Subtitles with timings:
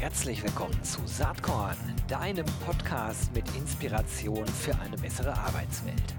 [0.00, 6.14] Herzlich willkommen zu Saatkorn, deinem Podcast mit Inspiration für eine bessere Arbeitswelt.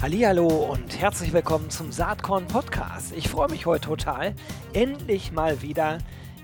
[0.00, 3.12] Hallo und herzlich willkommen zum Saatkorn Podcast.
[3.14, 4.34] Ich freue mich heute total,
[4.72, 5.98] endlich mal wieder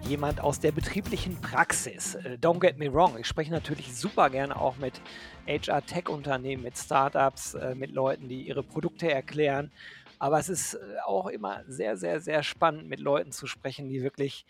[0.06, 2.14] jemand aus der betrieblichen Praxis.
[2.14, 5.00] Äh, don't get me wrong, ich spreche natürlich super gerne auch mit
[5.46, 9.72] HR-Tech-Unternehmen, mit Startups, äh, mit Leuten, die ihre Produkte erklären.
[10.18, 14.02] Aber es ist äh, auch immer sehr, sehr, sehr spannend, mit Leuten zu sprechen, die
[14.02, 14.46] wirklich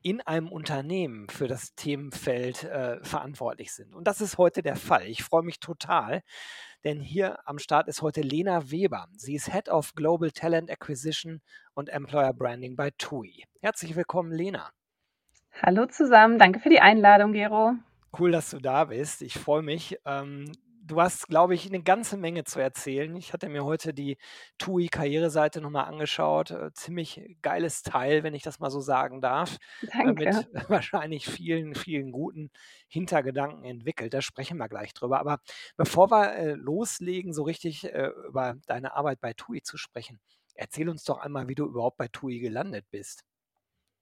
[0.00, 3.94] in einem Unternehmen für das Themenfeld äh, verantwortlich sind.
[3.94, 5.06] Und das ist heute der Fall.
[5.06, 6.22] Ich freue mich total,
[6.84, 9.08] denn hier am Start ist heute Lena Weber.
[9.16, 11.42] Sie ist Head of Global Talent Acquisition
[11.74, 13.44] und Employer Branding bei TUI.
[13.60, 14.70] Herzlich willkommen, Lena.
[15.60, 17.74] Hallo zusammen, danke für die Einladung, Gero.
[18.16, 19.22] Cool, dass du da bist.
[19.22, 19.98] Ich freue mich.
[20.04, 20.52] Ähm,
[20.84, 23.14] du hast, glaube ich, eine ganze Menge zu erzählen.
[23.16, 24.18] Ich hatte mir heute die
[24.58, 26.52] TUI-Karriereseite nochmal angeschaut.
[26.52, 29.56] Äh, ziemlich geiles Teil, wenn ich das mal so sagen darf.
[29.90, 30.46] Äh, mit Danke.
[30.68, 32.50] wahrscheinlich vielen, vielen guten
[32.86, 34.14] Hintergedanken entwickelt.
[34.14, 35.18] Da sprechen wir gleich drüber.
[35.18, 35.40] Aber
[35.76, 40.20] bevor wir äh, loslegen, so richtig äh, über deine Arbeit bei TUI zu sprechen,
[40.54, 43.24] erzähl uns doch einmal, wie du überhaupt bei TUI gelandet bist.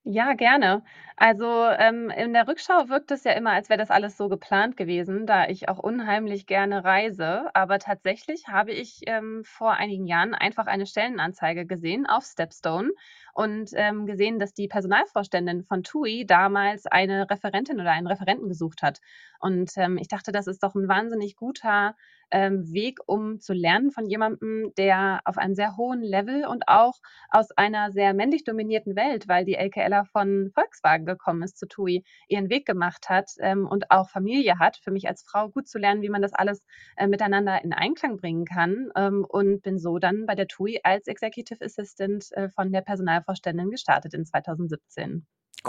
[0.09, 0.85] Ja, gerne.
[1.17, 4.77] Also, ähm, in der Rückschau wirkt es ja immer, als wäre das alles so geplant
[4.77, 7.51] gewesen, da ich auch unheimlich gerne reise.
[7.55, 12.91] Aber tatsächlich habe ich, ähm, vor einigen Jahren einfach eine Stellenanzeige gesehen auf Stepstone
[13.35, 18.83] und, ähm, gesehen, dass die Personalvorständin von TUI damals eine Referentin oder einen Referenten gesucht
[18.83, 19.01] hat.
[19.41, 21.97] Und, ähm, ich dachte, das ist doch ein wahnsinnig guter,
[22.31, 26.95] ähm, Weg, um zu lernen von jemandem, der auf einem sehr hohen Level und auch
[27.31, 32.05] aus einer sehr männlich dominierten Welt, weil die Elke von Volkswagen gekommen ist zu TUI,
[32.29, 34.79] ihren Weg gemacht hat ähm, und auch Familie hat.
[34.83, 36.65] Für mich als Frau gut zu lernen, wie man das alles
[36.97, 41.07] äh, miteinander in Einklang bringen kann ähm, und bin so dann bei der TUI als
[41.07, 45.27] Executive Assistant äh, von der Personalvorständin gestartet in 2017.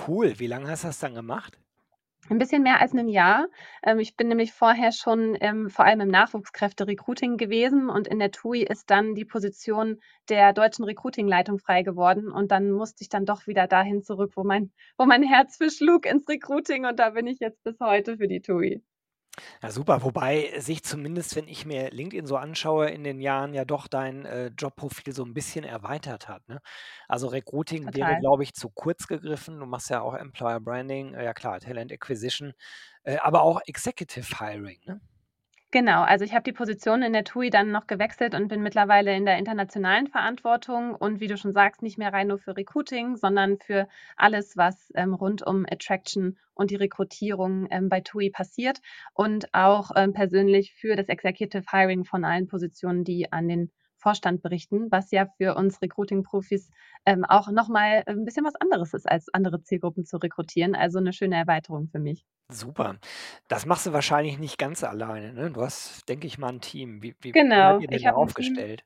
[0.07, 0.39] Cool.
[0.39, 1.59] Wie lange hast du das dann gemacht?
[2.29, 3.47] Ein bisschen mehr als 'nen Jahr.
[3.83, 8.31] Ähm, ich bin nämlich vorher schon, ähm, vor allem im Nachwuchskräfte-Recruiting gewesen und in der
[8.31, 9.99] TUI ist dann die Position
[10.29, 14.43] der deutschen Recruiting-Leitung frei geworden und dann musste ich dann doch wieder dahin zurück, wo
[14.43, 18.17] mein wo mein Herz für schlug, ins Recruiting und da bin ich jetzt bis heute
[18.17, 18.81] für die TUI.
[19.61, 20.03] Ja, super.
[20.03, 24.25] Wobei sich zumindest, wenn ich mir LinkedIn so anschaue, in den Jahren ja doch dein
[24.25, 26.47] äh, Jobprofil so ein bisschen erweitert hat.
[26.47, 26.59] Ne?
[27.07, 28.19] Also Recruiting wäre, Total.
[28.19, 29.59] glaube ich, zu kurz gegriffen.
[29.59, 32.53] Du machst ja auch Employer Branding, äh, ja klar, Talent Acquisition,
[33.03, 34.79] äh, aber auch Executive Hiring.
[34.85, 35.01] Ne?
[35.71, 39.13] Genau, also ich habe die Position in der TUI dann noch gewechselt und bin mittlerweile
[39.15, 43.17] in der internationalen Verantwortung und wie du schon sagst, nicht mehr rein nur für Recruiting,
[43.17, 48.79] sondern für alles, was ähm, rund um Attraction und die Rekrutierung ähm, bei TUI passiert
[49.13, 54.41] und auch ähm, persönlich für das Executive Hiring von allen Positionen, die an den Vorstand
[54.41, 56.69] berichten, was ja für uns Recruiting-Profis
[57.05, 60.75] ähm, auch nochmal ein bisschen was anderes ist, als andere Zielgruppen zu rekrutieren.
[60.75, 62.25] Also eine schöne Erweiterung für mich.
[62.49, 62.97] Super.
[63.47, 65.33] Das machst du wahrscheinlich nicht ganz alleine.
[65.33, 65.51] Ne?
[65.51, 67.03] Du hast, denke ich mal, ein Team.
[67.03, 68.85] Wie, wie, Genau, ihr denn ich aufgestellt?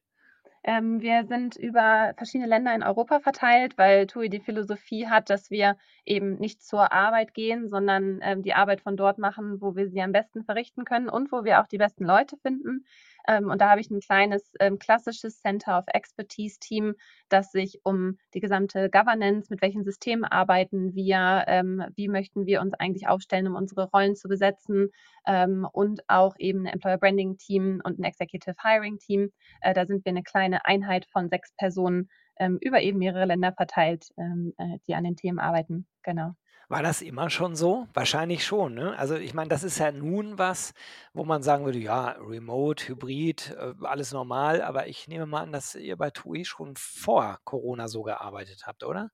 [0.64, 5.50] Ähm, wir sind über verschiedene Länder in Europa verteilt, weil TUI die Philosophie hat, dass
[5.50, 9.90] wir eben nicht zur Arbeit gehen, sondern, ähm, die Arbeit von dort machen, wo wir
[9.90, 12.86] sie am besten verrichten können und wo wir auch die besten Leute finden.
[13.28, 16.96] Ähm, und da habe ich ein kleines, ähm, klassisches Center of Expertise Team,
[17.30, 22.62] das sich um die gesamte Governance, mit welchen Systemen arbeiten wir, ähm, wie möchten wir
[22.62, 24.90] uns eigentlich aufstellen, um unsere Rollen zu besetzen,
[25.28, 29.32] ähm, und auch eben 'n Employer Branding Team und ein Executive Hiring Team.
[29.62, 33.54] Äh, da sind wir eine kleine Einheit von 6 Personen, ähm, über eben mehrere Länder
[33.54, 35.86] verteilt, ähm, äh, die an den Themen arbeiten.
[36.04, 36.34] Genau.
[36.72, 37.90] War das immer schon so?
[37.94, 38.98] Wahrscheinlich schon, ne?
[38.98, 40.74] Also, ich meine, das ist ja nun was,
[41.12, 45.52] wo man sagen würde: „Ja, Remote, Hybrid, äh, alles normal“, aber ich nehme mal an,
[45.52, 49.12] dass ihr bei TUI schon vor Corona so gearbeitet habt, oder?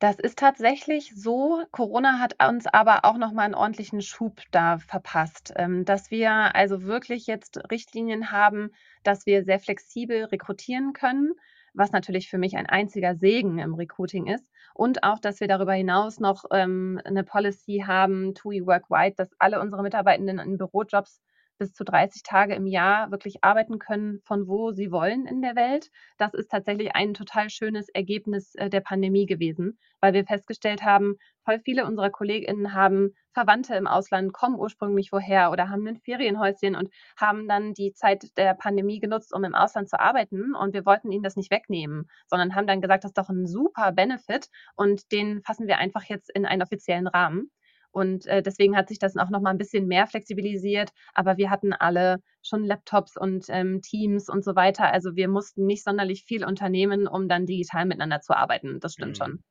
[0.00, 1.64] Das ist tatsächlich so.
[1.72, 6.54] Corona hat uns aber auch noch mal 'n ordentlichen Schub da verpasst, ähm, dass wir
[6.54, 8.70] also wirklich jetzt Richtlinien haben,
[9.02, 11.32] dass wir sehr flexibel rekrutieren können,
[11.78, 14.50] was natürlich für mich ein einziger Segen im Recruiting ist.
[14.74, 19.60] Und auch, dass wir darüber hinaus noch, ähm, 'ne Policy haben, TUI Workwide, dass alle
[19.60, 21.20] unsere Mitarbeitenden in Bürojobs
[21.58, 25.56] bis zu 30 Tage im Jahr wirklich arbeiten können, von wo sie wollen in der
[25.56, 25.90] Welt.
[26.18, 31.16] Das ist tatsächlich ein total schönes Ergebnis, äh, der Pandemie gewesen, weil wir festgestellt haben,
[31.44, 36.74] voll viele unserer KollegInnen haben Verwandte im Ausland, kommen ursprünglich woher oder haben 'nen Ferienhäuschen
[36.76, 40.54] und haben dann die Zeit der Pandemie genutzt, um im Ausland zu arbeiten.
[40.54, 43.46] Und wir wollten ihnen das nicht wegnehmen, sondern haben dann gesagt: „Das ist doch 'n
[43.46, 47.50] super Benefit und den fassen wir einfach jetzt in einen offiziellen Rahmen.“
[47.98, 50.90] Und äh, deswegen hat sich das auch noch mal ein bisschen mehr flexibilisiert.
[51.14, 54.92] Aber wir hatten alle schon Laptops und ähm, Teams und so weiter.
[54.92, 58.80] Also wir mussten nicht sonderlich viel unternehmen, um dann digital miteinander zu arbeiten.
[58.80, 59.18] Das stimmt Mhm.
[59.18, 59.42] schon.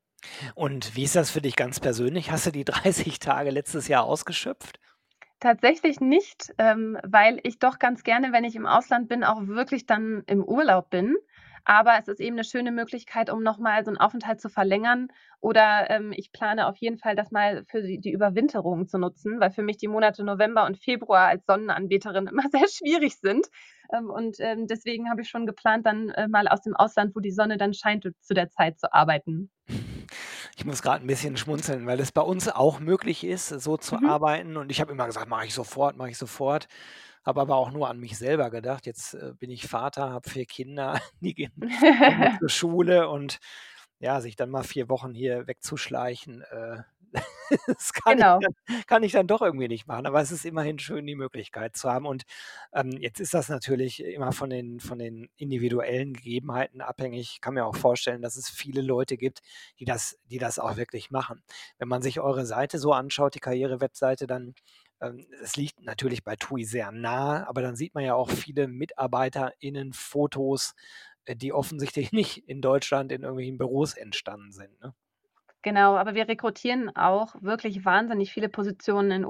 [0.55, 2.31] Und wie ist das für dich ganz persönlich?
[2.31, 4.79] Hast du die 30 Tage letztes Jahr ausgeschöpft?
[5.39, 9.85] Tatsächlich nicht, ähm, weil ich doch ganz gerne, wenn ich im Ausland bin, auch wirklich
[9.85, 11.15] dann im Urlaub bin.
[11.69, 15.09] Aber es ist eben 'ne schöne Möglichkeit, um noch mal so 'n Aufenthalt zu verlängern.
[15.41, 19.41] Oder, ähm, ich plane auf jeden Fall, das mal für die die Überwinterung zu nutzen,
[19.41, 23.47] weil für mich die Monate November und Februar als Sonnenanbeterin immer sehr schwierig sind.
[23.93, 27.19] Ähm, und, ähm, deswegen habe ich schon geplant, dann, äh, mal aus dem Ausland, wo
[27.19, 29.51] die Sonne dann scheint, zu der Zeit zu arbeiten.
[30.59, 34.01] Ich muss grad 'n bisschen schmunzeln, weil es bei uns auch möglich ist, so zu
[34.01, 34.07] Mhm.
[34.07, 34.57] arbeiten.
[34.57, 36.67] Und ich habe immer gesagt: „Mache ich sofort, mache ich sofort.“
[37.23, 38.87] Habe aber auch nur an mich selber gedacht.
[38.87, 41.53] Jetzt, äh, bin ich Vater, habe 4 Kinder, die gehen
[42.39, 43.37] zur Schule und
[43.99, 46.79] ja, sich dann mal 4 Wochen hier wegzuschleichen, äh,
[47.67, 48.39] das kann ich Genau.
[48.39, 48.53] dann
[48.87, 50.05] kann ich dann doch irgendwie nicht machen.
[50.05, 52.05] Aber es ist immerhin schön, die Möglichkeit zu haben.
[52.05, 52.23] Und,
[52.73, 57.31] ähm, jetzt ist das natürlich immer von den von den individuellen Gegebenheiten abhängig.
[57.35, 59.41] Ich kann mir auch vorstellen, dass es viele Leute gibt,
[59.79, 61.43] die das die das auch wirklich machen.
[61.77, 64.53] Wenn man sich eure Seite so anschaut, die Karriere-Webseite, dann
[65.01, 68.67] ähm, es liegt natürlich bei TUI sehr nah, aber dann sieht man ja auch viele
[68.67, 70.73] MitarbeiterInnen-Fotos,
[71.25, 74.93] äh, die offensichtlich nicht in Deutschland in irgendwelchen Büros entstanden sind, ne?
[75.67, 79.25] Genau, aber wir rekrutieren auch wirklich wahnsinnig viele Positionen in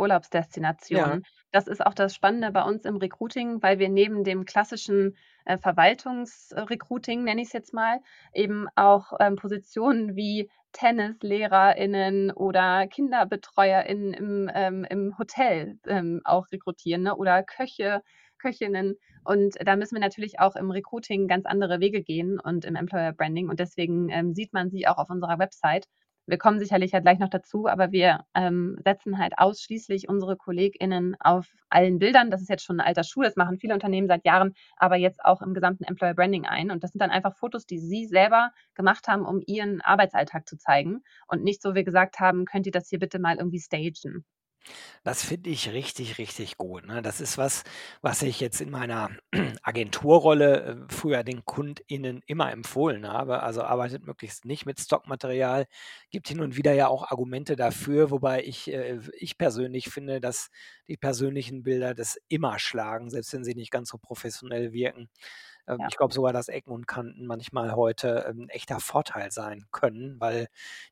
[0.91, 1.17] Ja.
[1.17, 1.23] Urlaubsdestinationen.
[1.51, 5.57] Das ist auch das Spannende bei uns im Recruiting, weil wir neben dem klassischen, äh,
[5.57, 8.01] Verwaltungs-Recruiting, nenne ich's jetzt mal,
[8.35, 17.01] eben auch, ähm, Positionen wie TennislehrerInnen oder KinderbetreuerInnen im ähm, im Hotel, ähm, auch rekrutieren,
[17.01, 18.03] ne, oder Köche,
[18.37, 18.95] Köchinnen.
[19.23, 23.11] Und da müssen wir natürlich auch im Recruiting ganz andere Wege gehen und im Employer
[23.13, 23.49] Branding.
[23.49, 25.87] Und deswegen, ähm, sieht man sie auch auf unserer Website.
[26.29, 31.15] Wir kommen sicherlich ja gleich noch dazu, aber wir, ähm, setzen halt ausschließlich unsere KollegInnen
[31.21, 32.29] auf allen Bildern.
[32.31, 35.23] Das ist jetzt schon 'n alter Schuh, das machen viele Unternehmen seit Jahren, aber jetzt
[35.23, 36.69] auch im gesamten Employer Branding ein.
[36.69, 40.57] Und das sind dann einfach Fotos, die sie selber gemacht haben, um ihren Arbeitsalltag zu
[40.57, 44.25] zeigen und nicht so wir gesagt haben: „Könnt ihr das hier bitte mal irgendwie stagen?“
[45.03, 47.01] Das finde ich richtig, richtig gut, ne?
[47.01, 47.63] Das ist was,
[48.01, 49.09] was ich jetzt in meiner
[49.63, 53.43] Agenturrolle, äh, früher den KundInnen immer empfohlen habe.
[53.43, 55.65] Also, arbeitet möglichst nicht mit Stockmaterial.
[56.11, 60.49] Gibt hin und wieder ja auch Argumente dafür, wobei ich äh, ich persönlich finde, dass
[60.87, 65.09] die persönlichen Bilder das immer schlagen, selbst wenn sie nicht ganz so professionell wirken.
[65.67, 65.89] Ähm, Ja.
[65.89, 70.19] ich glaube sogar, dass Ecken und Kanten manchmal heute, ähm, 'n echter Vorteil sein können,
[70.19, 70.47] weil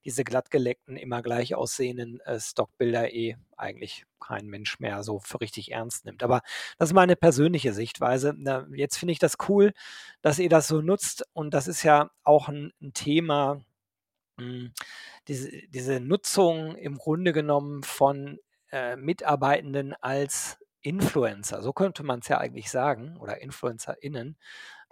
[0.05, 5.71] diese glattgeleckten, immer gleich aussehenden, äh, Stockbilder eh eigentlich kein Mensch mehr so für richtig
[5.71, 6.23] ernst nimmt.
[6.23, 6.41] Aber
[6.77, 8.33] das ist meine persönliche Sichtweise.
[8.37, 9.73] Na, jetzt finde ich das cool,
[10.21, 13.61] dass ihr das so nutzt und das ist ja auch 'n 'n Thema,
[14.39, 14.73] hm,
[15.29, 18.39] diese diese Nutzung im Grunde genommen von,
[18.71, 21.61] äh, Mitarbeitenden als Influencer.
[21.63, 24.37] So könnte man's ja eigentlich sagen oder InfluencerInnen.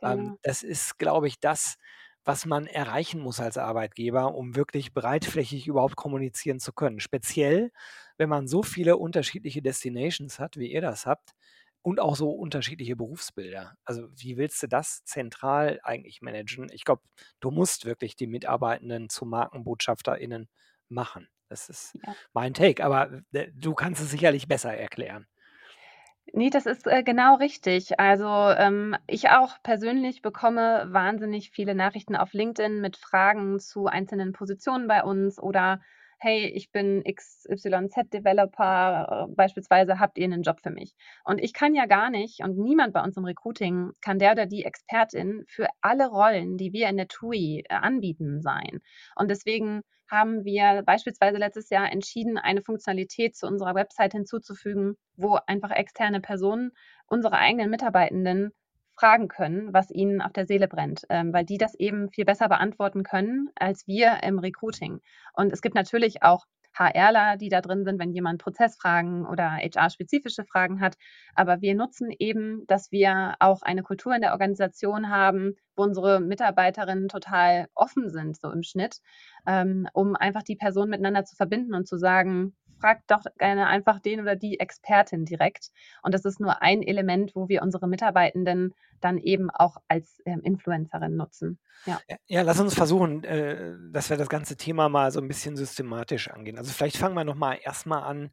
[0.03, 0.37] Ähm, Genau.
[0.43, 1.77] das ist, glaube ich, das,
[2.25, 6.99] was man erreichen muss als Arbeitgeber, um wirklich breitflächig überhaupt kommunizieren zu können.
[6.99, 7.71] Speziell,
[8.17, 11.31] wenn man so viele unterschiedliche Destinations hat, wie ihr das habt
[11.81, 13.75] und auch so unterschiedliche Berufsbilder.
[13.85, 16.69] Also, wie willst du das zentral eigentlich managen?
[16.71, 17.01] Ich glaube,
[17.41, 20.47] du musst wirklich die Mitarbeitenden zu MarkenbotschafterInnen
[20.89, 21.27] machen.
[21.49, 22.15] Das ist Ja.
[22.33, 25.27] mein Take, aber, äh, du kannst es sicherlich besser erklären.
[26.31, 27.99] Ne, das ist, äh, genau richtig.
[27.99, 34.31] Also, ähm, ich auch persönlich bekomme wahnsinnig viele Nachrichten auf LinkedIn mit Fragen zu einzelnen
[34.31, 35.81] Positionen bei uns oder:
[36.19, 40.95] „Hey, ich bin XYZ-Developer, äh, beispielsweise, habt ihr 'nen Job für mich?“
[41.25, 44.45] Und ich kann ja gar nicht und niemand bei uns im Recruiting kann der oder
[44.45, 48.79] die Expertin für alle Rollen, die wir in der TUI, äh, anbieten, sein.
[49.15, 49.81] Und deswegen
[50.13, 56.21] haben wir beispielsweise letztes Jahr entschieden, eine Funktionalität zu unserer Website hinzuzufügen, wo einfach externe
[56.21, 56.71] Personen
[57.07, 58.51] unsere eigenen Mitarbeitenden
[58.95, 62.47] fragen können, was ihnen auf der Seele brennt, ähm, weil die das eben viel besser
[62.47, 65.01] beantworten können als wir im Recruiting.
[65.33, 66.45] Und es gibt natürlich auch
[66.77, 70.95] HRler, die da drin sind, wenn jemand Prozessfragen oder HR-spezifische Fragen hat.
[71.35, 76.19] Aber wir nutzen eben, dass wir auch eine Kultur in der Organisation haben, wo unsere
[76.19, 78.99] Mitarbeiterinnen total offen sind, so im Schnitt,
[79.47, 83.99] ähm, um einfach die Personen miteinander zu verbinden und zu sagen: „Fragt doch gerne einfach
[83.99, 85.71] den oder die Expertin direkt.“
[86.03, 90.41] Und das ist nur ein Element, wo wir unsere Mitarbeitenden dann eben auch als, ähm,
[90.43, 91.59] Influencerin nutzen.
[91.85, 92.01] Ja.
[92.27, 96.29] Ja, lass uns versuchen, äh, dass wir das ganze Thema mal so 'n bisschen systematisch
[96.29, 96.57] angehen.
[96.57, 98.31] Also, vielleicht fangen wir noch mal erst mal an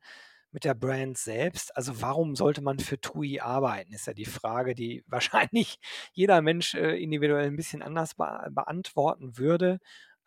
[0.53, 1.77] mit der Brand selbst.
[1.77, 5.79] Also, warum sollte man für TUI arbeiten, ist ja die Frage, die wahrscheinlich
[6.13, 9.79] jeder Mensch, äh, individuell 'n bisschen anders bea beantworten würde.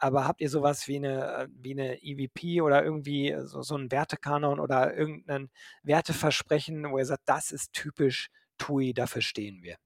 [0.03, 4.59] Aber habt ihr sowas wie eine, wie eine EVP oder irgendwie so, so einen Wertekanon
[4.59, 5.49] oder irgendein
[5.81, 9.77] Werteversprechen, wo ihr sagt, das ist typisch TUI, dafür stehen wir?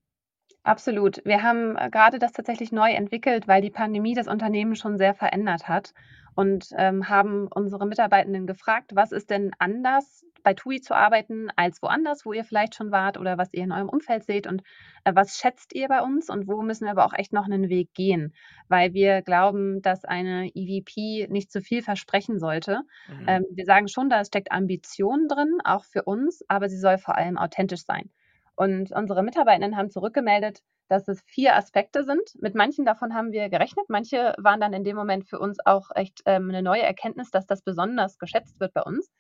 [0.64, 1.24] Absolut.
[1.24, 5.14] Wir haben äh, gerade das tatsächlich neu entwickelt, weil die Pandemie das Unternehmen schon sehr
[5.14, 5.94] verändert hat
[6.34, 11.82] und ähm, haben unsere Mitarbeitenden gefragt, was ist denn anders bei TUI zu arbeiten als
[11.82, 14.62] woanders, wo ihr vielleicht schon wart oder was ihr in eurem Umfeld seht und
[15.04, 17.68] äh, was schätzt ihr bei uns und wo müssen wir aber auch echt noch einen
[17.68, 18.34] Weg gehen,
[18.70, 22.84] weil wir glauben, dass eine EVP nicht zu viel versprechen sollte.
[23.10, 23.26] Mhm.
[23.28, 27.18] Ähm, wir sagen schon, da steckt Ambition drin, auch für uns, aber sie soll vor
[27.18, 28.10] allem authentisch sein.
[28.56, 32.22] Und unsere Mitarbeitenden haben zurückgemeldet, dass es vier Aspekte sind.
[32.40, 33.88] Mit manchen davon haben wir gerechnet.
[33.90, 37.46] Manche waren dann in dem Moment für uns auch echt ähm, eine neue Erkenntnis, dass
[37.46, 39.12] das besonders geschätzt wird bei uns.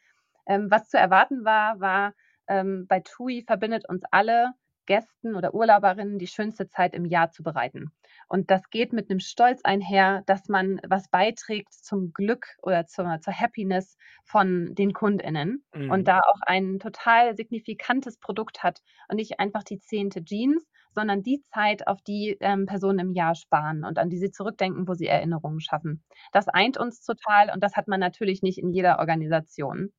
[0.47, 2.13] Ähm, was zu erwarten war, war,
[2.47, 4.53] ähm, bei TUI verbindet uns alle
[4.87, 7.91] Gästen oder Urlauberinnen die schönste Zeit im Jahr zu bereiten.
[8.27, 13.19] Und das geht mit einem Stolz einher, dass man was beiträgt zum Glück oder zur,
[13.19, 15.91] zur Happiness von den KundInnen mhm.
[15.91, 21.21] und da auch ein total signifikantes Produkt hat und nicht einfach die zehnte Jeans, sondern
[21.21, 24.93] die Zeit, auf die ähm, Personen im Jahr sparen und an die sie zurückdenken, wo
[24.93, 26.03] sie Erinnerungen schaffen.
[26.31, 29.91] Das eint uns total und das hat man natürlich nicht in jeder Organisation.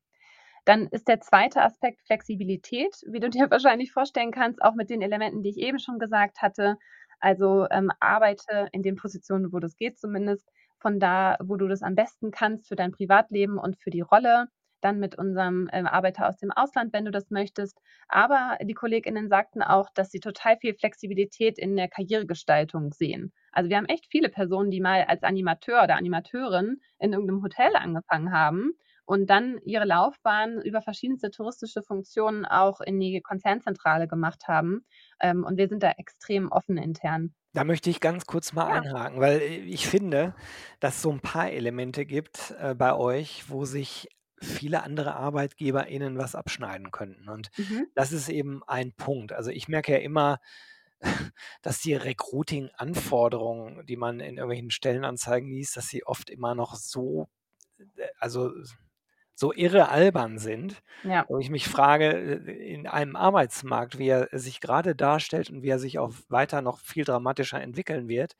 [0.69, 5.01] Dann ist der zweite Aspekt Flexibilität, wie du dir wahrscheinlich vorstellen kannst, auch mit den
[5.01, 6.77] Elementen, die ich eben schon gesagt hatte.
[7.19, 10.47] Also ähm, arbeite in den Positionen, wo das geht zumindest,
[10.77, 14.45] von da, wo du das am besten kannst für dein Privatleben und für die Rolle.
[14.81, 17.81] Dann mit unserem ähm, Arbeiter aus dem Ausland, wenn du das möchtest.
[18.07, 23.33] Aber die KollegInnen sagten auch, dass sie total viel Flexibilität in der Karrieregestaltung sehen.
[23.51, 27.75] Also wir haben echt viele Personen, die mal als Animateur oder Animateurin in irgendeinem Hotel
[27.75, 28.73] angefangen haben
[29.09, 34.85] und dann ihre Laufbahn über verschiedenste touristische Funktionen auch in die Konzernzentrale gemacht haben.
[35.19, 37.33] Ähm, und wir sind da extrem offen intern.
[37.53, 40.35] Da möchte ich ganz kurz mal einhaken, weil äh, ich finde,
[40.79, 46.19] dass es so ein paar Elemente gibt äh, bei euch, wo sich viele andere ArbeitgeberInnen
[46.19, 47.29] was abschneiden könnten.
[47.29, 47.87] Und mhm.
[47.95, 49.33] das ist eben ein Punkt.
[49.33, 50.37] Also ich merke ja immer,
[51.63, 57.27] dass die Recruiting-Anforderungen, die man in irgendwelchen Stellenanzeigen liest, dass sie oft immer noch so,
[57.95, 58.51] äh, also
[59.39, 60.83] so irre albern sind.
[61.03, 61.21] Ja.
[61.21, 65.69] Und ich mich frage, äh, in einem Arbeitsmarkt, wie er sich gerade darstellt und wie
[65.69, 68.35] er sich auch weiter noch viel dramatischer entwickeln wird,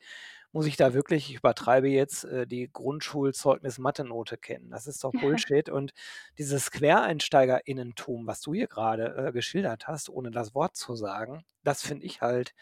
[0.52, 4.70] muss ich da wirklich, ich übertreibe jetzt, äh, die Grundschulzeugnis-Mathe-Note kennen.
[4.70, 5.12] Das ist doch
[5.48, 5.70] Bullshit.
[5.70, 5.94] und
[6.36, 11.80] dieses QuereinsteigerInnentum, was du hier gerade äh, geschildert hast, ohne das Wort zu sagen, das
[11.80, 12.54] finde ich halt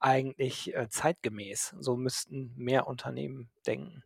[0.00, 1.76] eigentlich äh, zeitgemäß.
[1.80, 4.04] So müssten mehr Unternehmen denken.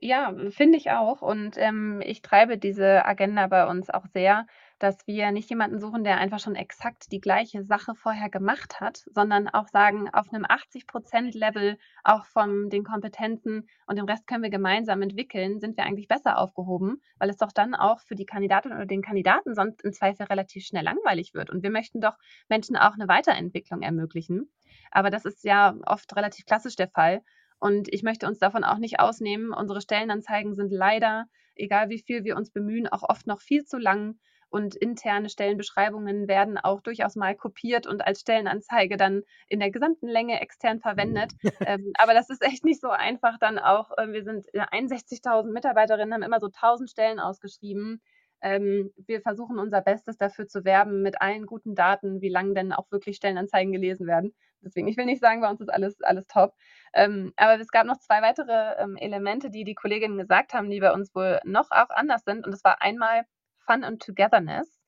[0.00, 1.22] Ja, finde ich auch.
[1.22, 4.46] Und ähm, ich treibe diese Agenda bei uns auch sehr,
[4.78, 9.02] dass wir nicht jemanden suchen, der einfach schon exakt die gleiche Sache vorher gemacht hat,
[9.12, 14.50] sondern auch sagen, auf einem 80-Prozent-Level auch von den Kompetenzen und dem Rest können wir
[14.50, 18.72] gemeinsam entwickeln, sind wir eigentlich besser aufgehoben, weil es doch dann auch für die Kandidatin
[18.72, 21.50] oder den Kandidaten sonst im Zweifel relativ schnell langweilig wird.
[21.50, 22.14] Und wir möchten doch
[22.48, 24.48] Menschen auch eine Weiterentwicklung ermöglichen.
[24.92, 27.22] Aber das ist ja oft relativ klassisch der Fall.
[27.60, 29.52] Und ich möchte uns davon auch nicht ausnehmen.
[29.52, 33.78] Unsere Stellenanzeigen sind leider, egal wie viel wir uns bemühen, auch oft noch viel zu
[33.78, 34.18] lang.
[34.50, 40.08] Und interne Stellenbeschreibungen werden auch durchaus mal kopiert und als Stellenanzeige dann in der gesamten
[40.08, 41.32] Länge extern verwendet.
[41.66, 43.90] ähm, aber das ist echt nicht so einfach dann auch.
[43.98, 48.00] Äh, wir sind 61.000 Mitarbeiterinnen, haben immer so 1000 Stellen ausgeschrieben.
[48.40, 52.72] Ähm, wir versuchen unser Bestes dafür zu werben mit allen guten Daten, wie lange denn
[52.72, 54.34] auch wirklich Stellenanzeigen gelesen werden.
[54.62, 56.54] Deswegen, ich will nicht sagen, bei uns ist alles, alles top.
[56.92, 60.80] Ähm, aber es gab noch zwei weitere ähm, Elemente, die die Kolleginnen gesagt haben, die
[60.80, 62.44] bei uns wohl noch auch anders sind.
[62.44, 63.24] Und das war einmal
[63.58, 64.78] Fun und Togetherness.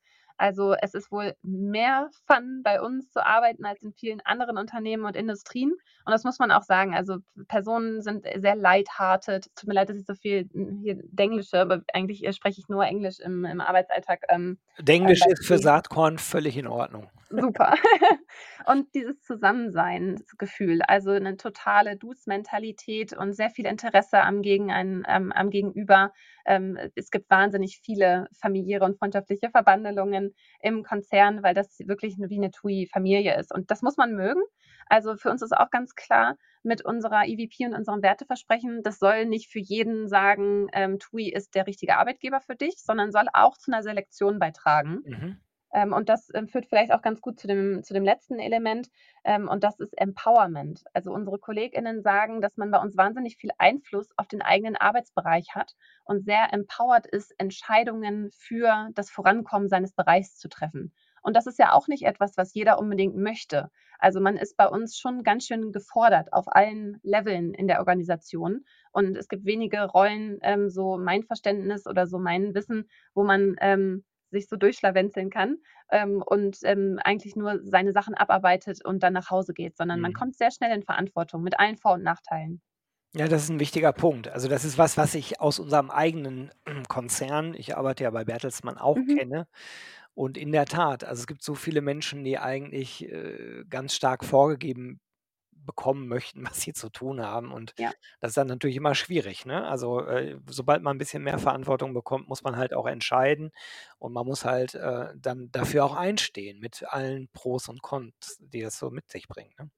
[0.41, 5.05] Also es ist wohl mehr Fun bei uns zu arbeiten als in vielen anderen Unternehmen
[5.05, 5.69] und Industrien.
[5.69, 6.95] Und das muss man auch sagen.
[6.95, 9.51] Also Personen sind sehr lighthearted.
[9.55, 12.83] Tut mir leid, dass ich so viel hm, hier Denglische, aber eigentlich spreche ich nur
[12.83, 14.23] Englisch im, im Arbeitsalltag.
[14.29, 17.07] Ähm, Denglisch äh, ist für Saatkorn völlig in Ordnung.
[17.31, 17.75] Super.
[18.65, 25.49] und dieses Zusammenseinsgefühl, also eine totale Dudes-Mentalität und sehr viel Interesse am, Gegen, ähm, am
[25.49, 26.11] Gegenüber.
[26.45, 32.37] Ähm, es gibt wahnsinnig viele familiäre und freundschaftliche Verbandelungen im Konzern, weil das wirklich wie
[32.37, 33.53] eine TUI-Familie ist.
[33.53, 34.41] Und das muss man mögen.
[34.87, 39.25] Also für uns ist auch ganz klar, mit unserer EVP und unserem Werteversprechen, das soll
[39.25, 43.57] nicht für jeden sagen, ähm, TUI ist der richtige Arbeitgeber für dich, sondern soll auch
[43.57, 45.01] zu einer Selektion beitragen.
[45.05, 45.41] Mhm.
[45.73, 48.89] Ähm, und das ähm, führt vielleicht auch ganz gut zu dem, zu dem letzten Element.
[49.23, 50.83] Ähm, und das ist Empowerment.
[50.93, 55.55] Also unsere KollegInnen sagen, dass man bei uns wahnsinnig viel Einfluss auf den eigenen Arbeitsbereich
[55.55, 55.75] hat
[56.05, 60.93] und sehr empowered ist, Entscheidungen für das Vorankommen seines Bereichs zu treffen.
[61.21, 63.69] Und das ist ja auch nicht etwas, was jeder unbedingt möchte.
[63.99, 68.65] Also man ist bei uns schon ganz schön gefordert auf allen Leveln in der Organisation.
[68.91, 73.55] Und es gibt wenige Rollen, ähm, so mein Verständnis oder so mein Wissen, wo man
[73.61, 75.57] ähm, sich so durchschlawenzeln kann
[75.91, 80.13] ähm, und ähm, eigentlich nur seine Sachen abarbeitet und dann nach Hause geht, sondern man
[80.13, 80.13] Mhm.
[80.13, 82.61] kommt sehr schnell in Verantwortung mit allen Vor- und Nachteilen.
[83.13, 84.29] Ja, das ist ein wichtiger Punkt.
[84.29, 86.49] Also, das ist was, was ich aus unserem eigenen
[86.87, 89.17] Konzern ich arbeite ja bei Bertelsmann auch Mhm.
[89.17, 89.47] kenne.
[90.13, 94.23] Und in der Tat, also, es gibt so viele Menschen, die eigentlich, äh, ganz stark
[94.25, 94.99] vorgegeben
[95.65, 97.51] bekommen möchten, was sie zu tun haben.
[97.51, 97.93] Und Ja.
[98.19, 99.65] das ist dann natürlich immer schwierig, ne?
[99.67, 103.51] Also, äh, sobald man ein bisschen mehr Verantwortung bekommt, muss man halt auch entscheiden
[103.99, 108.61] und man muss halt, äh, dann dafür auch einstehen mit allen Pros und Cons, die
[108.61, 109.69] das so mit sich bringt, ne?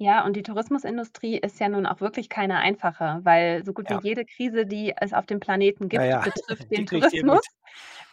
[0.00, 3.94] Ja, und die Tourismusindustrie ist ja nun auch wirklich keine einfache, weil so gut wie
[3.94, 4.00] Ja.
[4.00, 6.88] jede Krise, die es auf dem Planeten gibt, ja, betrifft den.
[6.88, 7.40] Tourismus.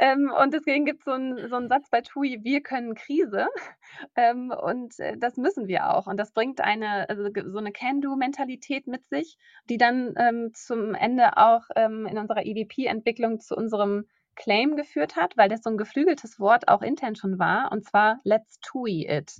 [0.01, 3.47] Ähm, und deswegen gibt's so 'n so 'n Satz bei TUI: „Wir können Krise.“
[4.15, 6.07] Ähm, und, äh, das müssen wir auch.
[6.07, 9.37] Und das bringt eine also, so 'ne Can-Do-Mentalität mit sich,
[9.69, 15.37] die dann, ähm, zum Ende auch, ähm, in unserer EVP-Entwicklung zu unserem Claim geführt hat,
[15.37, 19.33] weil das so 'n geflügeltes Wort auch intern schon war, und zwar „Let's TUI it“.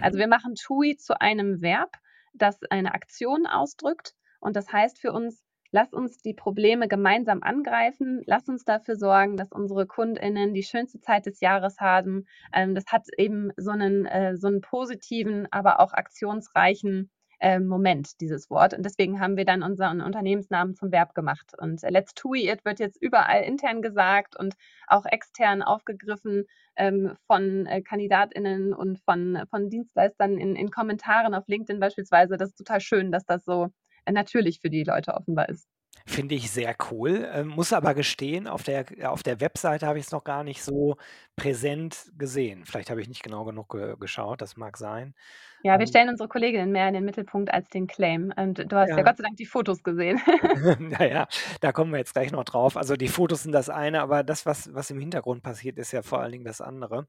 [0.00, 0.20] Also, Mhm.
[0.20, 1.96] wir machen TUI zu einem Verb,
[2.32, 4.14] das eine Aktion ausdrückt.
[4.40, 5.44] Und das heißt für uns:
[5.76, 8.22] Lass uns die Probleme gemeinsam angreifen.
[8.24, 12.24] Lass uns dafür sorgen, dass unsere KundInnen die schönste Zeit des Jahres haben.
[12.54, 18.22] Ähm, das hat eben so 'nen äh, so 'n positiven, aber auch aktionsreichen, ähm, Moment,
[18.22, 18.72] dieses Wort.
[18.72, 21.52] Und deswegen haben wir dann unseren Unternehmensnamen zum Verb gemacht.
[21.58, 24.54] Und „Let's TUI it“ wird jetzt überall intern gesagt und
[24.86, 31.46] auch extern aufgegriffen, ähm, von, äh, KandidatInnen und von von Dienstleistern in in Kommentaren auf
[31.48, 32.38] LinkedIn beispielsweise.
[32.38, 33.68] Das ist total schön, dass das so, äh,
[34.12, 35.68] natürlich für die Leute offenbar ist.
[36.08, 37.28] Finde ich sehr cool.
[37.32, 40.96] Ähm, muss aber gestehen, auf der auf der Webseite habe ich's noch gar nicht so
[41.34, 42.64] präsent gesehen.
[42.64, 45.14] Vielleicht habe ich nicht genau genug ge geschaut, das mag sein.
[45.62, 48.32] Ja, wir Ähm stellen unsere Kolleginnen mehr in den Mittelpunkt als den Claim.
[48.36, 49.02] Und du hast ja Ja.
[49.02, 50.20] Gott sei Dank die Fotos gesehen.
[50.78, 51.26] Na ja,
[51.60, 52.76] da kommen wir jetzt gleich noch drauf.
[52.76, 56.02] Also, die Fotos sind das eine, aber das, was was im Hintergrund passiert, ist ja
[56.02, 57.08] vor allen Dingen das andere.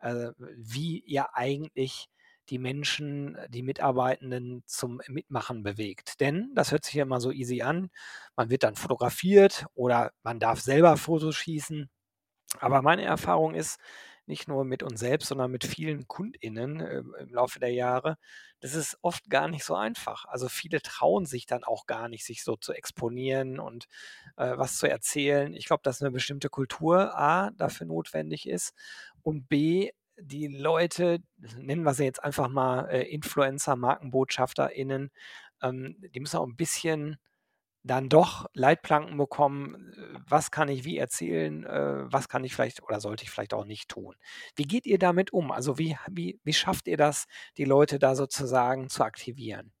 [0.00, 2.08] Äh, wie ihr eigentlich
[2.50, 6.20] die Menschen, die Mitarbeitenden zum Mitmachen bewegt.
[6.20, 7.90] Denn das hört sich ja immer so easy an.
[8.36, 11.90] Man wird dann fotografiert oder man darf selber Fotos schießen.
[12.60, 13.78] Aber meine Erfahrung ist,
[14.26, 18.16] nicht nur mit uns selbst, sondern mit vielen KundInnen, ähm, im Laufe der Jahre,
[18.60, 20.24] das ist oft gar nicht so einfach.
[20.26, 23.86] Also, viele trauen sich dann auch gar nicht, sich so zu exponieren und,
[24.36, 25.54] äh, was zu erzählen.
[25.54, 28.72] Ich glaube, dass 'ne bestimmte Kultur A dafür notwendig ist
[29.22, 31.20] und B, die Leute,
[31.58, 35.10] nennen wir sie jetzt einfach mal, äh, Influencer, MarkenbotschafterInnen,
[35.62, 37.16] ähm, die müssen auch 'n bisschen
[37.84, 42.82] dann doch Leitplanken bekommen, äh, was kann ich wie erzählen, äh, was kann ich vielleicht
[42.82, 44.16] oder sollte ich vielleicht auch nicht tun.
[44.56, 45.52] Wie geht ihr damit um?
[45.52, 47.26] Also, wie wie wie schafft ihr das,
[47.58, 49.72] die Leute da sozusagen zu aktivieren?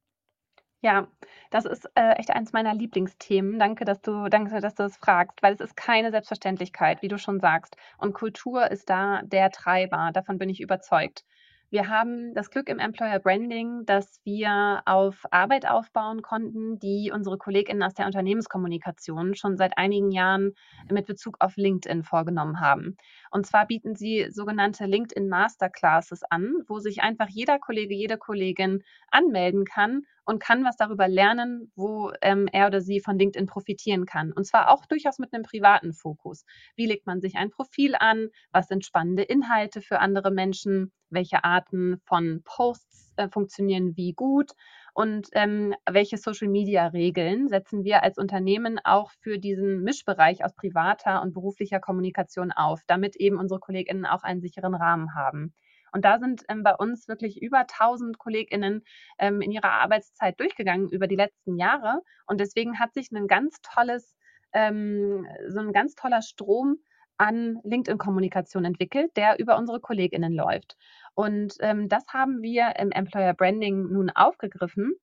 [0.84, 1.08] Ja,
[1.50, 3.58] das ist, äh, echt eins meiner Lieblingsthemen.
[3.58, 7.16] Danke, dass du danke, dass du das fragst, weil es ist keine Selbstverständlichkeit, wie du
[7.16, 7.74] schon sagst.
[7.96, 11.24] Und Kultur ist da der Treiber, davon bin ich überzeugt.
[11.70, 17.38] Wir haben das Glück im Employer Branding, dass wir auf Arbeit aufbauen konnten, die unsere
[17.38, 20.52] KollegInnen aus der Unternehmenskommunikation schon seit einigen Jahren
[20.90, 22.98] mit Bezug auf LinkedIn vorgenommen haben.
[23.30, 28.82] Und zwar bieten sie sogenannte LinkedIn Masterclasses an, wo sich einfach jeder Kollege, jede Kollegin
[29.10, 34.06] anmelden kann und kann was darüber lernen, wo, ähm, er oder sie von LinkedIn profitieren
[34.06, 34.32] kann.
[34.32, 36.44] Und zwar auch durchaus mit 'nem privaten Fokus.
[36.76, 38.28] Wie legt man sich ein Profil an?
[38.52, 40.92] Was sind spannende Inhalte für andere Menschen?
[41.10, 44.52] Welche Arten von Posts, äh, funktionieren wie gut?
[44.94, 51.34] Und, ähm, welche Social-Media-Regeln setzen wir als Unternehmen auch für diesen Mischbereich aus privater und
[51.34, 55.52] beruflicher Kommunikation auf, damit eben unsere KollegInnen auch einen sicheren Rahmen haben?
[55.94, 58.84] Und da sind, ähm, bei uns wirklich über 1.000 KollegInnen,
[59.20, 62.00] ähm, in ihrer Arbeitszeit durchgegangen über die letzten Jahre.
[62.26, 64.14] Und deswegen hat sich 'nen ganz tolles
[64.54, 66.78] ähm, so 'n ganz toller Strom
[67.18, 70.76] an LinkedIn-Kommunikation entwickelt, der über unsere KollegInnen läuft.
[71.14, 74.94] Und, ähm, das haben wir im Employer Branding nun aufgegriffen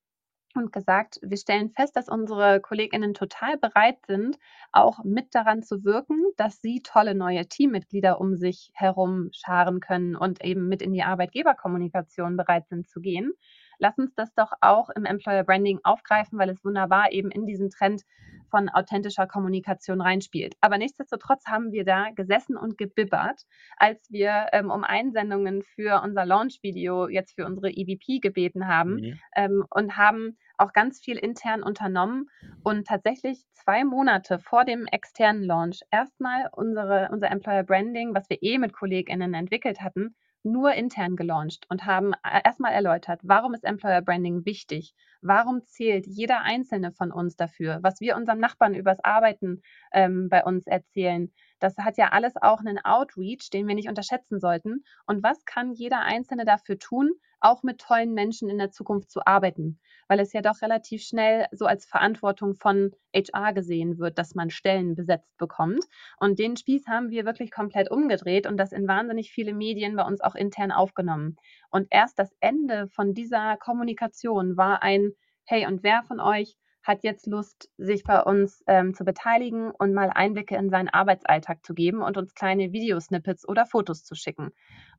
[0.55, 4.37] und gesagt: „Wir stellen fest, dass unsere KollegInnen total bereit sind,
[4.71, 10.15] auch mit daran zu wirken, dass sie tolle neue Teammitglieder um sich herum scharen können
[10.15, 13.33] und eben mit in die Arbeitgeberkommunikation bereit sind zu gehen.
[13.81, 17.69] Lass uns das doch auch im Employer Branding aufgreifen, weil es wunderbar eben in diesen
[17.71, 18.03] Trend
[18.49, 23.43] von authentischer Kommunikation reinspielt.“ Aber nichtsdestotrotz haben wir da gesessen und gebibbert,
[23.77, 29.19] als wir, ähm, um Einsendungen für unser Launch-Video jetzt für unsere EVP gebeten haben, Mhm.
[29.35, 32.29] ähm, und haben auch ganz viel intern unternommen
[32.63, 38.29] und tatsächlich 2 Monate vor dem externen Launch erst mal unsere unser Employer Branding, was
[38.29, 43.53] wir eh mit KollegInnen entwickelt hatten, nur intern gelauncht und haben äh, erstmal erläutert, warum
[43.53, 44.93] ist Employer Branding wichtig?
[45.21, 47.79] Warum zählt jeder einzelne von uns dafür?
[47.81, 49.61] Was wir unserem Nachbarn übers Arbeiten
[49.93, 54.39] ähm, bei uns erzählen, das hat ja alles auch einen Outreach, den wir nicht unterschätzen
[54.39, 54.83] sollten.
[55.05, 59.25] Und was kann jeder Einzelne dafür tun, auch mit tollen Menschen in der Zukunft zu
[59.25, 64.35] arbeiten, weil es ja doch relativ schnell so als Verantwortung von HR gesehen wird, dass
[64.35, 65.83] man Stellen besetzt bekommt.
[66.19, 70.03] Und den Spieß haben wir wirklich komplett umgedreht und das in wahnsinnig viele Medien bei
[70.03, 71.35] uns auch intern aufgenommen.
[71.69, 75.11] Und erst das Ende von dieser Kommunikation war ein,
[75.45, 79.93] hey, und wer von euch hat jetzt Lust, sich bei uns ähm, zu beteiligen und
[79.93, 84.51] mal Einblicke in seinen Arbeitsalltag zu geben und uns kleine Videosnippets oder Fotos zu schicken.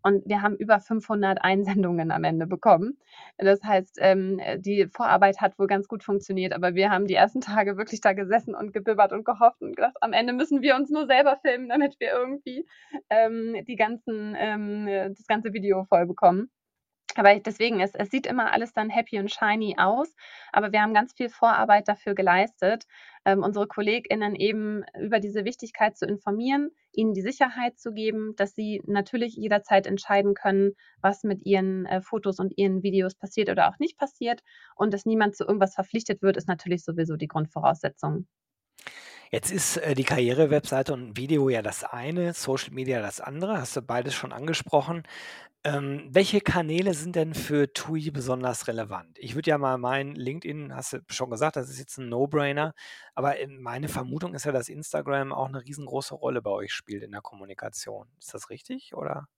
[0.03, 2.99] Und wir haben über 500 Einsendungen am Ende bekommen.
[3.39, 7.41] Das heißt, ähm, die Vorarbeit hat wohl ganz gut funktioniert, aber wir haben die ersten
[7.41, 10.91] Tage wirklich da gesessen und gebibbert und gehofft und gedacht, am Ende müssen wir uns
[10.91, 12.67] nur selber filmen, damit wir irgendwie
[13.11, 16.51] ähm, die ganzen, ähm, das ganze Video voll bekommen.
[17.17, 20.15] Aber deswegen, es, es sieht immer alles dann happy und shiny aus,
[20.53, 22.85] aber wir haben ganz viel Vorarbeit dafür geleistet,
[23.25, 28.55] ähm, unsere KollegInnen eben über diese Wichtigkeit zu informieren, ihnen die Sicherheit zu geben, dass
[28.55, 33.69] sie natürlich jederzeit entscheiden können, was mit ihren äh, Fotos und ihren Videos passiert oder
[33.69, 34.43] auch nicht passiert
[34.77, 38.27] und dass niemand zu irgendwas verpflichtet wird, ist natürlich sowieso die Grundvoraussetzung.
[39.33, 43.75] Jetzt ist äh, die Karriere-Webseite und Video ja das eine, Social Media das andere, hast
[43.75, 45.05] du beides schon angesprochen.
[45.65, 49.19] Ähm, welche Kanäle sind denn für TUI besonders relevant?
[49.19, 52.75] Ich würde ja mal meinen, LinkedIn, hast du schon gesagt, das ist jetzt ein No-Brainer,
[53.15, 57.03] aber äh, meine Vermutung ist ja, dass Instagram auch eine riesengroße Rolle bei euch spielt
[57.03, 58.09] in der Kommunikation.
[58.19, 59.29] Ist das richtig oder?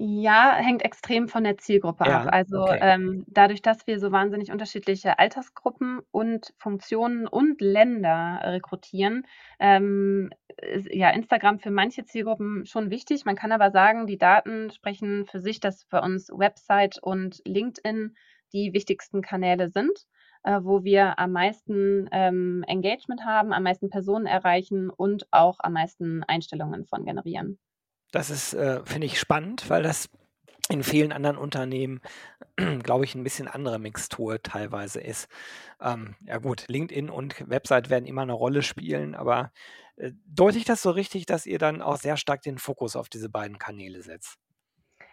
[0.00, 2.26] Ja, hängt extrem von der Zielgruppe ab.
[2.26, 2.78] Ja, Also, okay.
[2.80, 9.26] ähm, dadurch, dass wir so wahnsinnig unterschiedliche Altersgruppen und Funktionen und Länder rekrutieren,
[9.58, 13.24] ähm, ist ja Instagram für manche Zielgruppen schon wichtig.
[13.24, 18.14] Man kann aber sagen, die Daten sprechen für sich, dass bei uns Website und LinkedIn
[18.52, 20.06] die wichtigsten Kanäle sind,
[20.44, 25.72] äh, wo wir am meisten, ähm, Engagement haben, am meisten Personen erreichen und auch am
[25.72, 27.58] meisten Einstellungen von generieren.
[28.12, 30.08] Das ist, äh, finde ich spannend, weil das
[30.70, 32.00] in vielen anderen Unternehmen,
[32.82, 35.28] glaube ich, ein bisschen andere Mixtur teilweise ist.
[35.80, 39.52] Ähm, ja gut, LinkedIn und Website werden immer eine Rolle spielen, aber
[39.96, 43.08] äh, deute ich das so richtig, dass ihr dann auch sehr stark den Fokus auf
[43.08, 44.38] diese beiden Kanäle setzt?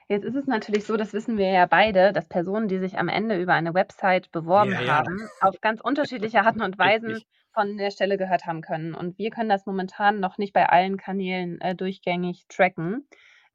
[0.07, 3.07] Jetzt ist es natürlich so, das wissen wir ja beide, dass Personen, die sich am
[3.07, 7.27] Ende über eine Website beworben Ja, ja, haben, auf ganz unterschiedliche Arten und Weisen richtig.
[7.53, 8.93] von der Stelle gehört haben können.
[8.93, 13.07] Und wir können das momentan noch nicht bei allen Kanälen äh, durchgängig tracken.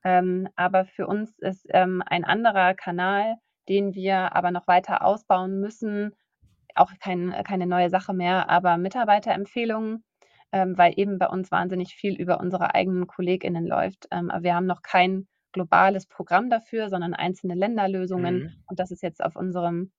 [0.02, 3.36] Ähm, aber für uns ist ähm, ein anderer Kanal,
[3.68, 6.16] den wir aber noch weiter ausbauen müssen,
[6.74, 10.04] auch kein, keine neue Sache mehr, aber Mitarbeiterempfehlungen,
[10.52, 14.06] ähm, weil eben bei uns wahnsinnig viel über unsere eigenen KollegInnen läuft.
[14.10, 18.38] Ähm, aber wir haben noch kein globales Programm dafür, sondern einzelne Länderlösungen.
[18.38, 18.52] Mhm.
[18.66, 19.92] Und das ist jetzt auf unserem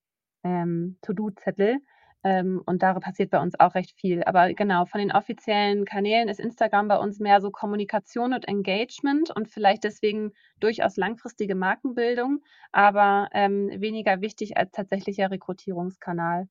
[0.44, 1.80] ähm, To-Do-Zettel.
[2.24, 4.24] Ähm, und da passiert bei uns auch recht viel.
[4.24, 9.32] Aber genau, von den offiziellen Kanälen ist Instagram bei uns mehr so Kommunikation und Engagement
[9.36, 16.48] und vielleicht deswegen durchaus langfristige Markenbildung, aber ähm, weniger wichtig als tatsächlicher Rekrutierungskanal.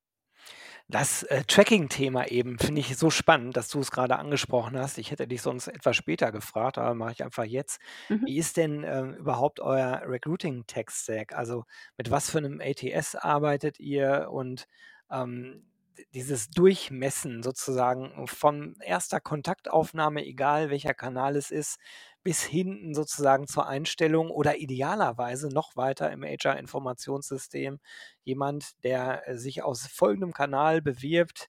[0.89, 4.99] Das, äh, Tracking-Thema eben finde ich so spannend, dass du es gerade angesprochen hast.
[4.99, 7.81] Ich hätte dich sonst etwas später gefragt, aber mache ich einfach jetzt.
[8.09, 8.21] Mhm.
[8.25, 11.33] Wie ist denn, ähm, überhaupt euer Recruiting-Tech-Stack?
[11.35, 11.65] Also,
[11.97, 14.67] mit was für einem ATS arbeitet ihr und,
[15.11, 15.67] ähm,
[16.15, 21.79] dieses Durchmessen sozusagen von erster Kontaktaufnahme, egal welcher Kanal es ist,
[22.23, 27.79] bis hinten sozusagen zur Einstellung oder idealerweise noch weiter im HR-Informationssystem
[28.25, 31.49] jemand, der äh, sich aus folgendem Kanal bewirbt,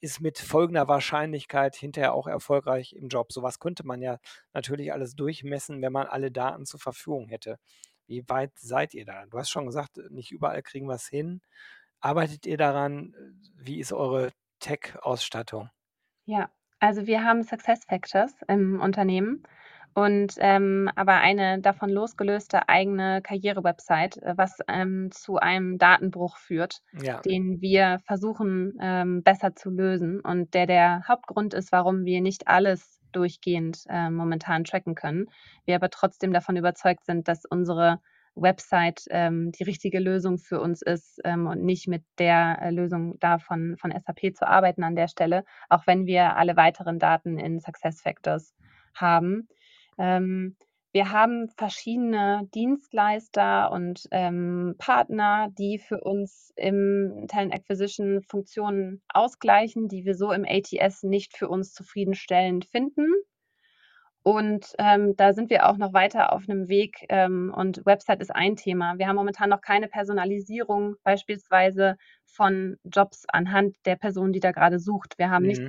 [0.00, 3.32] ist mit folgender Wahrscheinlichkeit hinterher auch erfolgreich im Job.
[3.32, 4.18] Sowas könnte man ja
[4.52, 7.58] natürlich alles durchmessen, wenn man alle Daten zur Verfügung hätte.
[8.06, 9.26] Wie weit seid ihr da?
[9.26, 11.42] Du hast schon gesagt, nicht überall kriegen wir es hin.
[12.00, 13.14] Arbeitet ihr daran?
[13.54, 15.70] Wie ist eure Tech-Ausstattung?
[16.24, 19.42] Ja, also wir haben SuccessFactors im Unternehmen
[19.98, 26.82] und, ähm, aber eine davon losgelöste eigene Karrierewebsite, äh, was, ähm, zu einem Datenbruch führt,
[26.92, 32.20] Ja, den wir versuchen, ähm, besser zu lösen und der der Hauptgrund ist, warum wir
[32.20, 35.26] nicht alles durchgehend, äh, momentan tracken können.
[35.64, 37.98] Wir aber trotzdem davon überzeugt sind, dass unsere
[38.36, 43.18] Website, ähm, die richtige Lösung für uns ist, ähm, und nicht mit der, äh, Lösung
[43.18, 47.36] da von von SAP zu arbeiten an der Stelle auch wenn wir alle weiteren Daten
[47.38, 48.54] in SuccessFactors
[48.94, 49.48] haben.
[49.98, 50.56] Ähm,
[50.92, 59.88] wir haben verschiedene Dienstleister und, ähm, Partner, die für uns im Talent Acquisition Funktionen ausgleichen,
[59.88, 63.06] die wir so im ATS nicht für uns zufriedenstellend finden.
[64.22, 68.34] Und ähm, da sind wir auch noch weiter auf einem Weg ähm, und Website ist
[68.34, 68.98] ein Thema.
[68.98, 74.80] Wir haben momentan noch keine Personalisierung beispielsweise von Jobs anhand der Person, die da gerade
[74.80, 75.14] sucht.
[75.18, 75.48] Wir haben mhm.
[75.48, 75.62] nicht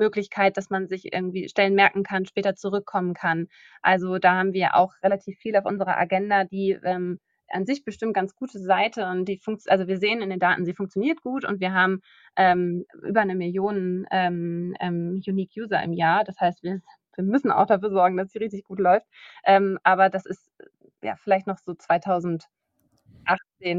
[0.00, 3.48] Möglichkeit, dass man sich irgendwie Stellen merken kann, später zurückkommen kann.
[3.82, 7.18] Also da haben wir auch relativ viel auf unserer Agenda, die ähm,
[7.52, 10.64] an sich bestimmt ganz gute Seite und die funktioniert, also wir sehen in den Daten,
[10.64, 12.00] sie funktioniert gut und wir haben
[12.36, 16.22] ähm, über eine Million ähm, ähm, Unique User im Jahr.
[16.24, 16.80] Das heißt, wir
[17.16, 19.06] wir müssen auch dafür sorgen, dass sie richtig gut läuft.
[19.44, 20.50] Ähm, aber das ist
[21.02, 22.48] ja vielleicht noch so 2018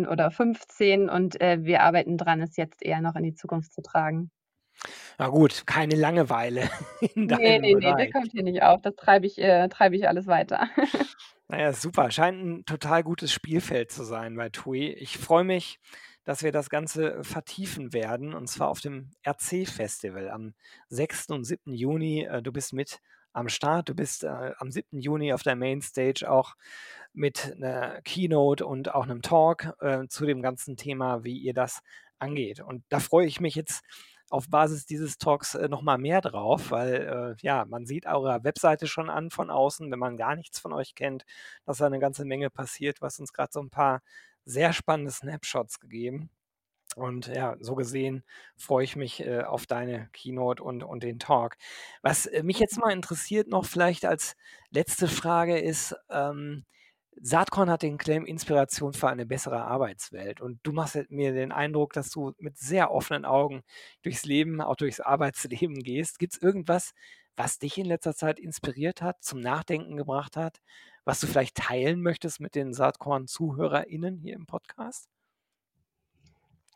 [0.07, 3.81] oder 15 und äh, wir arbeiten dran, es jetzt eher noch in die Zukunft zu
[3.81, 4.31] tragen.
[5.17, 6.69] Na gut, keine Langeweile
[7.15, 7.95] in deinem nee, nee, Bereich.
[7.95, 8.81] Nee, das kommt hier nicht auf.
[8.81, 10.67] Das treibe ich, äh, treibe ich alles weiter.
[11.47, 12.11] naja, super.
[12.11, 14.93] Scheint ein total gutes Spielfeld zu sein bei TUI.
[14.93, 15.79] Ich freue mich,
[16.23, 20.53] dass wir das Ganze vertiefen werden und zwar auf dem RC-Festival am
[20.89, 21.29] 6.
[21.29, 21.73] und 7.
[21.73, 22.23] Juni.
[22.23, 22.99] Äh, du bist mit
[23.33, 23.89] am Start.
[23.89, 24.99] Du bist äh, am 7.
[24.99, 26.55] Juni auf der Mainstage auch
[27.13, 31.81] mit einer Keynote und auch einem Talk äh, zu dem ganzen Thema, wie ihr das
[32.19, 32.59] angeht.
[32.59, 33.83] Und da freue ich mich jetzt
[34.31, 38.87] auf Basis dieses Talks äh, nochmal mehr drauf, weil äh, ja, man sieht eure Webseite
[38.87, 41.25] schon an von außen, wenn man gar nichts von euch kennt,
[41.65, 42.99] dass da eine ganze Menge passiert.
[43.01, 44.01] Hast uns gerade so ein paar
[44.45, 46.29] sehr spannende Snapshots gegeben.
[46.95, 48.23] Und ja, so gesehen
[48.57, 51.57] freue ich mich äh, auf deine Keynote und, und den Talk.
[52.01, 54.35] Was äh, mich jetzt mal interessiert, noch vielleicht als
[54.71, 56.65] letzte Frage ist, ähm,
[57.19, 60.41] Saatkorn hat den Claim Inspiration für eine bessere Arbeitswelt.
[60.41, 63.63] Und du machst mir den Eindruck, dass du mit sehr offenen Augen
[64.03, 66.19] durchs Leben, auch durchs Arbeitsleben gehst.
[66.19, 66.93] Gibt es irgendwas,
[67.35, 70.61] was dich in letzter Zeit inspiriert hat, zum Nachdenken gebracht hat,
[71.05, 75.09] was du vielleicht teilen möchtest mit den Saatkorn-ZuhörerInnen hier im Podcast?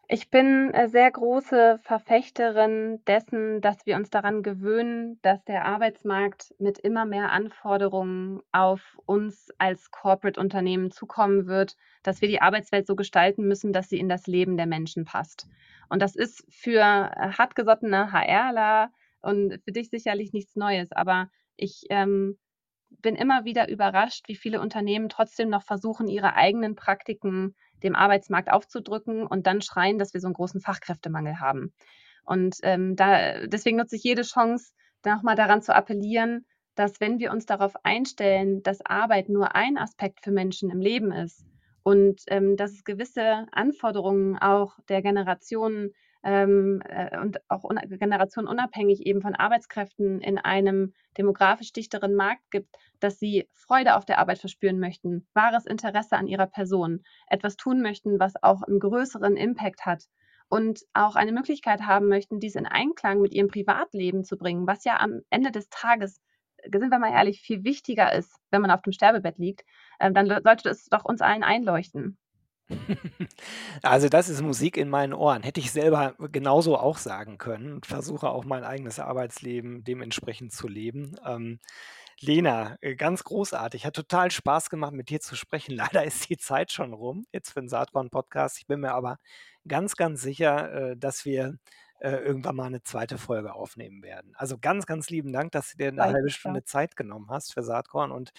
[0.07, 6.53] Ich bin äh, sehr große Verfechterin dessen, dass wir uns daran gewöhnen, dass der Arbeitsmarkt
[6.59, 12.95] mit immer mehr Anforderungen auf uns als Corporate-Unternehmen zukommen wird, dass wir die Arbeitswelt so
[12.95, 15.47] gestalten müssen, dass sie in das Leben der Menschen passt.
[15.89, 18.91] Und das ist für äh, hartgesottene HRler
[19.21, 22.37] und für dich sicherlich nichts Neues, aber ich ähm,
[23.01, 28.51] bin immer wieder überrascht, wie viele Unternehmen trotzdem noch versuchen, ihre eigenen Praktiken dem Arbeitsmarkt
[28.51, 31.73] aufzudrücken und dann schreien, dass wir so einen großen Fachkräftemangel haben.
[32.25, 34.73] Und ähm, da, deswegen nutze ich jede Chance,
[35.05, 40.21] nochmal daran zu appellieren, dass wenn wir uns darauf einstellen, dass Arbeit nur ein Aspekt
[40.23, 41.45] für Menschen im Leben ist
[41.83, 45.93] und ähm, dass es gewisse Anforderungen auch der Generationen
[46.25, 52.75] ähm, äh, und auch un generationenunabhängig eben von Arbeitskräften in einem demografisch dichteren Markt gibt,
[52.99, 57.81] dass sie Freude auf der Arbeit verspüren möchten, wahres Interesse an ihrer Person, etwas tun
[57.81, 60.05] möchten, was auch einen größeren Impact hat
[60.49, 64.83] und auch eine Möglichkeit haben möchten, dies in Einklang mit ihrem Privatleben zu bringen, was
[64.83, 66.19] ja am Ende des Tages
[66.63, 69.63] sind wir mal ehrlich, viel wichtiger ist, wenn man auf dem Sterbebett liegt,
[69.99, 72.17] äh, dann sollte es doch uns allen einleuchten.
[73.83, 75.43] Also das ist Musik in meinen Ohren.
[75.43, 80.67] Hätte ich selber genauso auch sagen können und versuche auch mein eigenes Arbeitsleben dementsprechend zu
[80.67, 81.15] leben.
[81.25, 81.59] Ähm,
[82.19, 83.85] Lena, äh, ganz großartig.
[83.85, 85.75] Hat total Spaß gemacht, mit dir zu sprechen.
[85.99, 88.57] Leider ist die Zeit schon rum, jetzt für den Saatkorn-Podcast.
[88.59, 89.19] Ich bin mir aber
[89.67, 91.57] ganz, ganz sicher, äh, dass wir
[91.99, 94.33] äh, irgendwann mal eine zweite Folge aufnehmen werden.
[94.35, 97.63] Also ganz, ganz lieben Dank, dass du dir eine halbe Stunde Zeit genommen hast für
[97.63, 98.31] Saatkorn und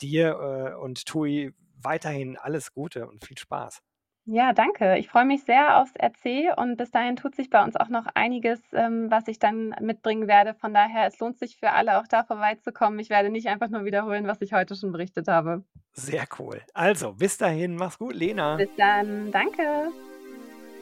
[0.00, 3.82] dir und Tui weiterhin alles Gute und viel Spaß.
[4.26, 4.96] Ja, danke.
[4.96, 8.06] Ich freue mich sehr aufs RC und bis dahin tut sich bei uns auch noch
[8.14, 10.54] einiges, ähm, was ich dann mitbringen werde.
[10.54, 12.98] Von daher, es lohnt sich für alle auch da vorbeizukommen.
[13.00, 15.62] Ich werde nicht einfach nur wiederholen, was ich heute schon berichtet habe.
[15.92, 16.62] Sehr cool.
[16.72, 18.56] Also, bis dahin, mach's gut, Lena.
[18.56, 19.90] Bis dann, danke.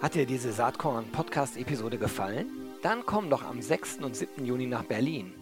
[0.00, 2.46] Hat dir diese Saatkorn-Podcast-Episode gefallen?
[2.82, 3.98] Dann komm doch am 6.
[3.98, 4.44] und 7.
[4.44, 5.41] Juni nach Berlin.